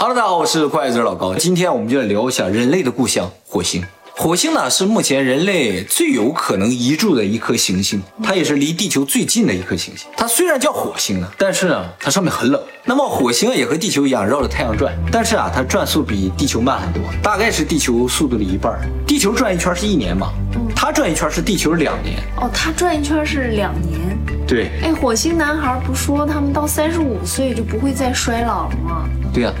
[0.00, 1.34] Hello，大家好，我是怪子老高。
[1.34, 3.82] 今天我们就来聊一下人类的故乡——火星。
[4.14, 10.08] 火星呢是目前人类最有可能移住的一颗行星，它也是离地球最近的一颗行星。
[10.16, 12.62] 它虽然叫火星呢，但是呢它上面很冷。
[12.84, 18.78] 那么火星也和地球一样绕着太阳转，但是啊它转速比地球慢很多，大概是地球速度的一半。
[19.04, 20.32] 地球转一圈是一年嘛，
[20.76, 22.20] 它转一圈是地球两年。
[22.36, 23.98] 哦，它转一圈是两年。
[24.46, 29.08] 对，哎，火星男孩不说他们到三十五岁就不会再衰老了吗？
[29.34, 29.52] 对呀、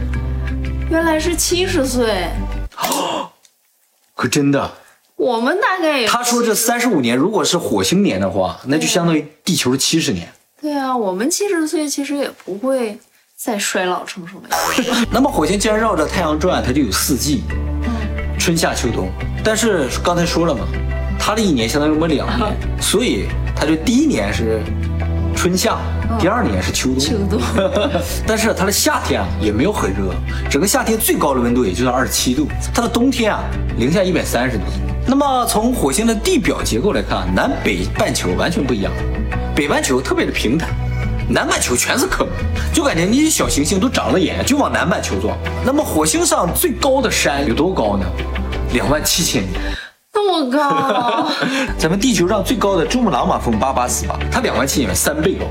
[0.90, 2.24] 原来是七十岁。
[4.14, 4.70] 可真的。
[5.16, 10.28] 我们大概也他说这三十五年如果是火星年的话，那就相当于地球的七十年。
[10.60, 12.96] 对啊，我们七十岁其实也不会
[13.36, 14.42] 再衰老成什么
[14.84, 15.06] 样。
[15.10, 19.10] 那么火星既然绕着太阳转，它就有四季，嗯春夏秋冬。
[19.44, 20.66] 但是刚才说了嘛，
[21.18, 24.62] 它的一年相当于我们两年， 所以它就第一年是
[25.38, 25.78] 春夏，
[26.18, 26.98] 第二年是秋冬。
[26.98, 27.40] 秋冬
[28.26, 30.12] 但是它的夏天啊也没有很热，
[30.50, 33.38] 整个夏天最高的温度也就是二十七度，它的冬天啊
[33.78, 34.64] 零下一百三十度。
[35.06, 38.92] 那么从火星的地表结构来看，南北半球完全不一样，
[39.54, 40.70] 北半球特别的平坦。
[41.28, 42.26] 南半球全是坑，
[42.74, 45.38] 就感觉那些小行星都长了眼，就往南半球撞。
[45.64, 48.04] 那么火星上最高的山有多高呢？
[48.72, 49.50] 两万七千米。
[50.28, 51.26] 那么高，
[51.78, 55.46] 咱们地球上最高的珠穆朗玛峰八八四八，它两万七千米，三倍高，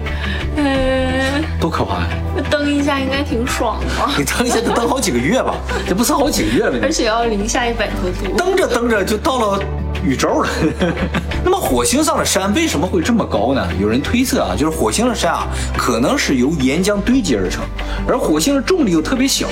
[0.55, 2.07] 嗯，多可怕呀！
[2.51, 4.11] 蹬一下应该挺爽吧？
[4.15, 5.55] 你蹬一下得蹬好几个月吧，
[5.89, 6.77] 这不是好几个月了？
[6.85, 8.37] 而且要零下一百多度。
[8.37, 9.59] 蹬着蹬着就到了
[10.03, 10.49] 宇宙了。
[11.43, 13.67] 那么火星上的山为什么会这么高呢？
[13.79, 17.63] 有人推测啊，就是火星的山啊，可能是由岩浆堆积而成，
[18.07, 19.47] 而火星的重力又特别小。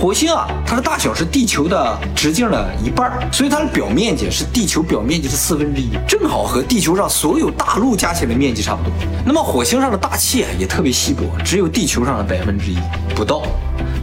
[0.00, 8.92] 火星啊，它的大小是地球的直径的一半，所以它的表面积是地球表面积的四分之一，正好和地球上所有大陆加起来的面积差不多。
[9.24, 12.78] 那么火星上的大气啊也特别稀薄，只有地球上的百分之一
[13.14, 13.42] 不到。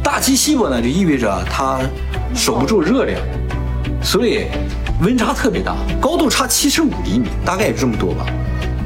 [0.04, 1.80] 大气稀薄呢，就意味着它
[2.34, 3.20] 守不住热量。
[4.02, 4.48] 所以
[5.02, 8.24] 温差特别大，高度差七十五厘米，大概也就这么多吧。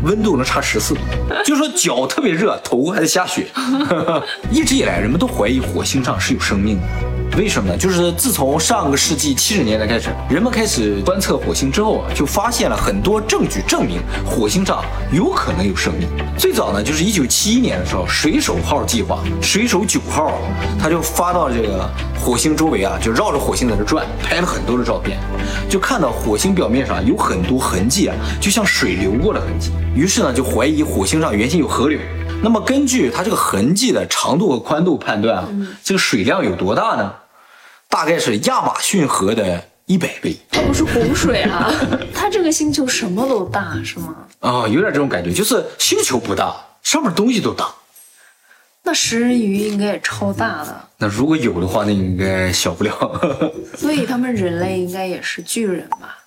[0.02, 1.02] 温度能差十四度，
[1.44, 3.48] 就说脚特别热，头还在下雪。
[4.50, 6.88] 一直以来，人们都怀疑火星上是有生命的。
[7.38, 7.78] 为什么呢？
[7.78, 14.82] 就是自从上个世纪七十年代开始，人们开始观测火星之后啊，就发现了很多证据证明火星上
[15.12, 16.08] 有可能有生命。
[16.38, 20.32] 最早呢，就是一九七一年的时候，水手号计划，水手九号，
[20.80, 25.18] 他就发到这个火星周围啊，就绕着火星在这转，拍了很多的照片，
[25.70, 29.72] 就看到火星表面上有很多痕迹啊，就像水流过的痕迹。
[29.94, 32.00] 于是呢，就怀疑火星上原先有河流。
[32.42, 35.50] 那么根据它这个痕迹的长度和宽度判断啊，
[35.84, 37.12] 这个水量有多大呢？
[37.96, 41.72] 大概是亚马逊河的一百倍它不是洪水啊，
[42.14, 44.14] 它这个星球什么都大是吗？
[44.42, 46.54] 啊、有点这种感觉，就是星球不大，
[46.84, 47.74] 上面东西都大。
[48.84, 52.92] 那食人鱼应该也超大的，那如果有的话，那应该小不了。
[53.78, 56.18] 所以他们人类应该也是巨人吧？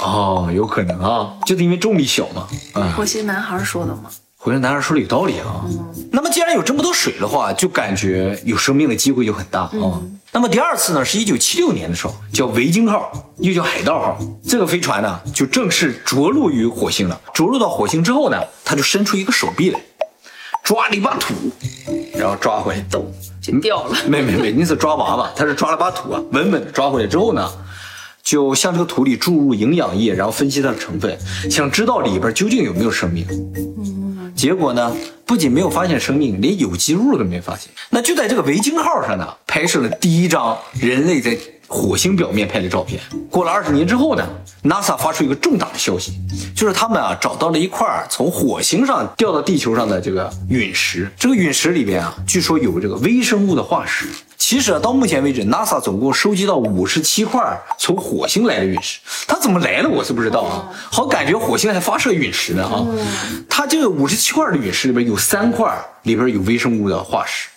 [0.00, 2.48] 哦，有可能啊，就是因为重力小嘛。
[2.72, 4.10] 啊、火星男孩说的吗？
[4.42, 5.62] 回来男孩说的有道理啊。
[6.10, 10.00] 那么既然有这么多水的话，就感觉有生命的机会就很大啊。
[10.32, 14.18] 那么第二次呢，是一九七六年的时候，叫维京号，又叫海盗号。
[14.48, 17.20] 这个飞船呢，就正式着陆于火星了。
[17.34, 19.80] 着陆到火星之后呢，它就伸出一个手臂来，
[20.64, 21.34] 抓了一把土，
[22.14, 22.82] 然后抓回来。
[22.88, 23.06] 走
[23.42, 23.98] 就掉了。
[24.08, 27.46] 没没没，那是抓娃娃，他是抓了把土啊，稳稳的抓回来之后呢，
[28.22, 31.18] 就向这个土里注入营养液，然后分析它的成分，
[31.50, 33.26] 想知道里边究竟有没有生命。
[34.34, 34.94] 结果呢，
[35.26, 37.70] 不仅没有发现生命，连有机物都没发现。
[37.90, 41.36] 那就在这个维京号上呢，拍摄了第一张人类在
[41.70, 43.00] 火星表面拍的照片。
[43.30, 44.28] 过了二十年之后呢
[44.64, 46.20] ，NASA 发出一个重大的消息，
[46.54, 51.08] 就是他们啊找到了一块从火星上掉到地球上的这个陨石。
[51.16, 54.08] 这个陨石里边啊，据说有这个微生物的化石。
[54.36, 58.98] 其实啊，到目前为止，NASA 总共收集到五十七块从火星来的陨石。
[59.28, 60.68] 它怎么来的，我是不知道啊。
[60.90, 62.84] 好，感觉火星还发射陨石呢啊。
[63.48, 67.48] 它这个五十七块的陨石里边有三块里边有微生物的化石。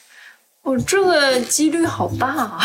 [0.62, 2.60] 哦，这个几率好大啊！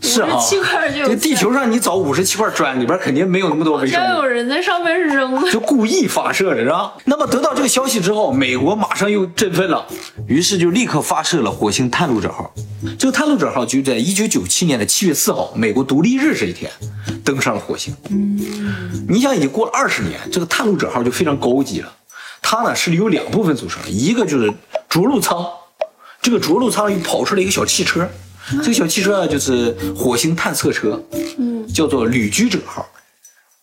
[0.00, 4.26] 是啊，57块就这地球上你找五十七块砖，里边肯定没有那么多微生物要有。
[4.28, 6.92] 人在上面扔，就故意发射的是吧？
[7.04, 9.84] 那么得到这个消息之后，美国马上又振奋了，
[10.26, 12.52] 于是就立刻发射了火星探路者号。
[12.98, 16.70] 这个探路者号就在一九九七年的七月四号，美国独立日这一天
[17.24, 17.94] 登上了火星。
[19.08, 21.92] 你想，已经过了二十年，这个探路者号就非常高级了。
[22.40, 24.52] 它呢是由两部分组成的，一个就是
[24.88, 25.44] 着陆舱，
[26.22, 28.08] 这个着陆舱里跑出来一个小汽车，
[28.62, 31.02] 这个小汽车啊就是火星探测车，
[31.38, 32.88] 嗯，叫做旅居者号。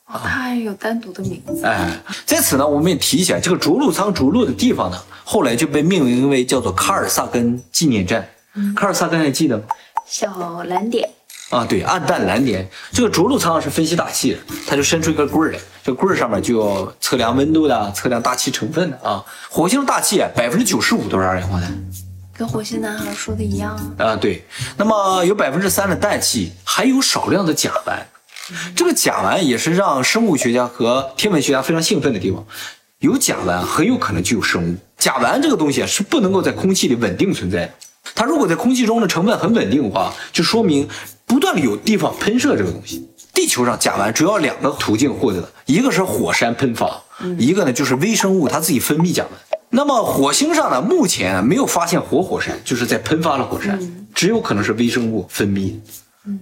[0.08, 1.66] 哦，它还有单独的名字。
[1.66, 8.28] 哎，在此呢，我们也提一下，这个着陆舱着陆的地方呢，后来就被命名为叫做卡尔萨根纪念站。
[8.76, 9.64] 卡尔萨根还记得吗？
[10.06, 11.10] 小蓝点，
[11.50, 12.70] 啊，对，暗淡蓝点。
[12.92, 19.26] 这个着陆舱是分析大气的，它就伸出一根棍儿来，这棍儿上面就要测量温度的、测量大气成分的啊。
[19.50, 21.76] 火星大气啊，百分之九十五都是二氧化碳。
[22.38, 24.06] 跟火星男孩说的一样啊。
[24.06, 24.44] 啊，对，
[24.78, 27.94] 那么有百分之三的氮气，还有少量的甲烷。
[28.76, 32.46] 这个甲烷也是让生物学家和天文学家非常兴奋的地方。
[33.00, 34.76] 有甲烷，很有可能就有生物。
[34.98, 37.72] 甲烷这个东西啊，是不能够在空气里稳定存在的。
[38.14, 40.88] 它如果在空气中的成分很稳定的话，就说明
[41.26, 43.10] 不断的有地方喷射这个东西。
[43.34, 47.02] 地球上甲烷主要两个途径获得的，一个是火山喷发，
[47.38, 49.55] 一个呢就是微生物它自己分泌甲烷。
[49.76, 53.78] 那么火星上呢，目前没有发现活火山，就是在喷发了火山，
[54.14, 55.74] 只有可能是微生物分泌。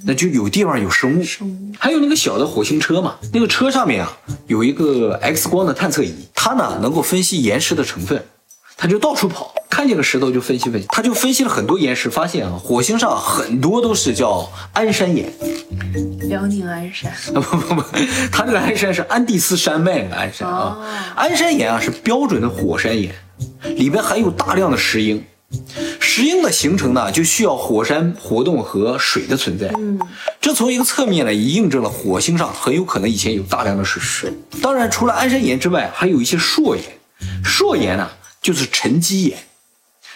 [0.05, 1.23] 那就有地方有生物，
[1.79, 8.23] 还有那个小的火星车嘛，那个车上面啊有一个 X 光的探测仪，它呢能够分析岩石的成分，
[8.77, 15.33] 它就到处跑，看见个石头就分析分析，它就分析了很多岩石，发现啊火星上很多都是叫安山岩，
[16.29, 17.11] 辽宁鞍山。
[17.11, 17.81] 啊， 不不不，
[18.31, 20.77] 它这个鞍山是安第斯山脉的鞍山啊，
[21.15, 23.13] 安山岩啊是标准的火山岩，
[23.75, 25.23] 里边含有大量的石英。
[25.99, 29.67] 石英的形成呢，就需要火山活动和水的存在。
[29.77, 29.99] 嗯，
[30.41, 34.01] 这从一个侧面呢，也印证了火星上很有可能以前有大量的水。
[34.01, 34.33] 水。
[34.61, 36.83] 当然，除了安山岩之外，还有一些硕岩。
[37.43, 38.09] 硕岩呢，
[38.41, 39.37] 就是沉积岩。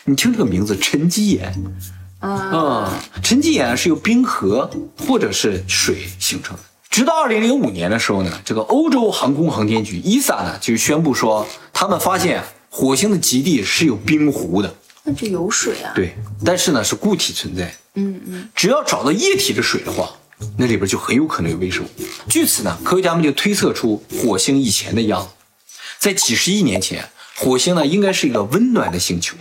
[0.06, 1.54] 你听这个名字，沉积岩。
[2.20, 3.00] 啊。
[3.22, 4.70] 沉积岩是由冰河
[5.08, 6.64] 或者是水形成的。
[6.90, 12.42] 直到二零零五年的时候呢，这个欧洲航空航天局 ESA 呢就宣布说，他们发现
[12.78, 14.72] 火星的极地是有冰湖的。
[15.04, 16.14] 那就有水啊，对，
[16.46, 20.12] 但是呢是固体存在，嗯嗯，只要找到液体的水的话，
[20.58, 21.88] 那里边就很有可能有微生物。
[22.30, 25.30] 据此呢，科学家们就推测出火星以前的样子，
[25.98, 27.04] 在几十亿年前，
[27.36, 29.36] 火星呢应该是一个温暖的星球，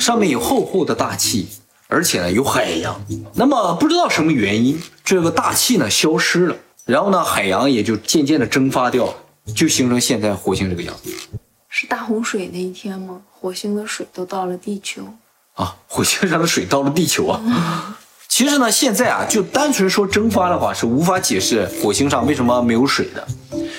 [0.00, 1.48] 上面有厚厚的大气，
[1.88, 3.04] 而且呢有海洋。
[3.34, 9.14] 那么不知道什么原因，这个大气呢消失了，然后呢海洋也就渐渐的蒸发掉了，
[9.54, 11.10] 就形成现在火星这个样子。
[11.74, 13.18] 是大洪水那一天吗？
[13.30, 15.02] 火星的水都到了地球
[15.54, 15.74] 啊！
[15.86, 17.98] 火星上的水到了地球啊！
[18.28, 23.26] 其实呢，现在啊，就单纯说蒸发的话，是无法解释火星上为什么没有水的，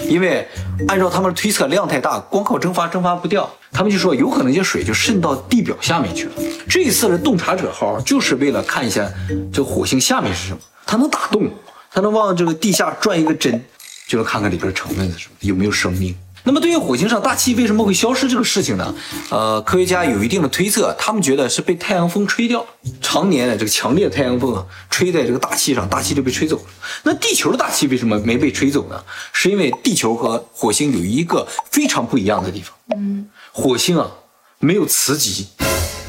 [0.10, 0.48] 因为
[0.88, 3.48] 按照他们的推测，量太大，光靠蒸发蒸发不掉。
[3.72, 6.32] 他们就说，有可能这水就渗到地表下面去了。
[6.68, 9.08] 这一次的洞察者号就是为了看一下
[9.54, 11.48] 这火星下面是什么，它能打洞，
[11.92, 13.64] 它能往这个地下转一个针，
[14.08, 16.16] 就是看看里边成分是什么，有没有生命。
[16.46, 18.94] 那么，对于火星上大气为什么会消失这个事情呢？
[19.30, 22.66] 呃，科学家有一定的推测，他们觉得是被太阳风吹掉，
[23.02, 26.64] 常年的这个强烈的太阳风啊，吹在这个大气上，大气就被吹走了。
[27.04, 29.02] 那地球的大气为什么没被吹走呢？
[29.32, 32.74] 是因为地球和火星有一个非常不一样的地方。
[32.98, 34.12] 嗯，火星啊，
[34.60, 35.48] 没有磁极。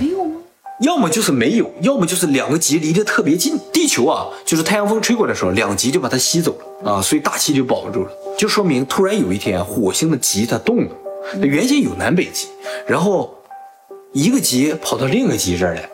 [0.01, 0.41] 没有吗？
[0.81, 3.57] 要么就是没有，要么就是两个极离得特别近。
[3.73, 8.11] 地球啊，就是太阳风吹过来的时候，两极就把它吸走了啊，所以大气就保住了。
[8.37, 10.91] 就说明突然有一天，火星的极它动了。
[11.41, 12.49] 原先有南北极，
[12.87, 13.35] 然后
[14.13, 15.89] 一个极跑到另一个极这儿来，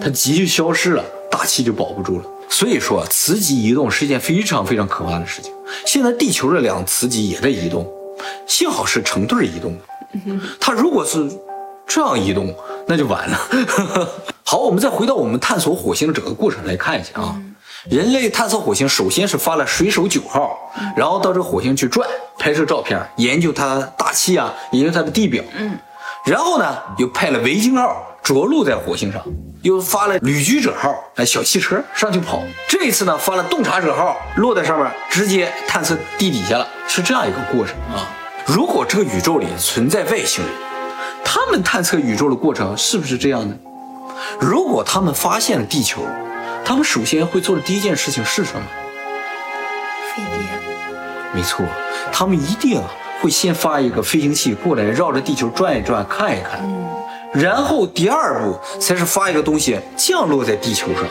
[0.00, 2.24] 它极就消失了，大气就保不住了。
[2.48, 5.52] 所以说，磁极移动是一件非常非常可怕的事情。
[5.84, 7.86] 现在地球的两磁极也在移动，
[8.46, 9.76] 幸好是成对移动。
[10.60, 11.28] 它如果是
[11.86, 12.54] 这样移动，
[12.86, 13.38] 那就完了。
[14.44, 17.36] 好，我们再回到我们探索火星的整个过程来看一下啊。
[17.90, 20.58] 人类探测火星，首先是发了水手九号，
[20.94, 22.06] 然后到这个火星去转，
[22.38, 25.42] 拍摄照片，研究它大气啊，研究它的地表。
[25.56, 25.78] 嗯，
[26.24, 29.22] 然后呢，又派了维京号着陆在火星上，
[29.62, 32.42] 又发了旅居者号，哎，小汽车上去跑。
[32.68, 38.04] 这一次呢，发了洞察者号落在上面，直接探测地底下了，是这样一个过程啊。
[38.44, 40.54] 如果这个宇宙里存在外星人，
[41.24, 43.54] 他们探测宇宙的过程是不是这样呢？
[44.38, 46.02] 如果他们发现了地球？
[46.68, 48.60] 他们首先会做的第一件事情是什么？
[50.14, 50.38] 飞碟。
[51.34, 51.64] 没错，
[52.12, 52.78] 他们一定
[53.22, 56.60] 会先发一个飞行器过来，绕着地球转一转，看一看。
[56.62, 56.86] 嗯。
[57.32, 61.04] 然后第二步才是发一个东西降落在地球上，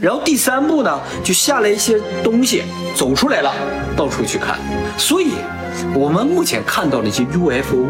[0.00, 2.62] 然后第三步呢，就下来一些东西
[2.94, 3.52] 走出来了，
[3.96, 4.60] 到处去看。
[4.96, 5.32] 所以，
[5.92, 7.88] 我们目前看到的一些 UFO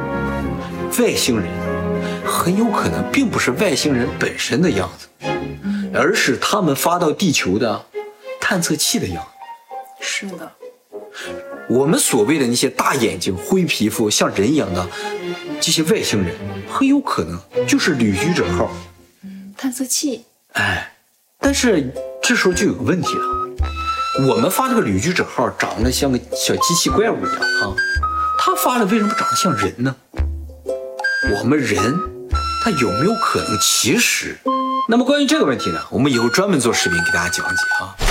[0.98, 1.46] 外星人，
[2.24, 5.06] 很有可能并不是外星人本身的样子。
[5.94, 7.86] 而是他们发到地球的
[8.40, 9.30] 探测器的样子。
[10.00, 10.52] 是的，
[11.68, 14.86] 我们所谓的那些大眼睛、灰皮肤、像人一样的
[15.60, 16.34] 这些外星人，
[16.70, 18.70] 很有可能就是旅居者号。
[19.22, 20.24] 嗯，探测器。
[20.52, 20.92] 哎，
[21.38, 27.74] 但是这时候就有个问题了，我们发这个旅居者号长得像个小机器怪物一样啊，
[28.38, 29.96] 他发的为什么长得像人呢？
[31.38, 31.98] 我们人，
[32.62, 34.36] 他有没有可能其实？
[34.86, 38.03] 那么关于这个问题呢，我们以后专门做视频给大家讲解啊。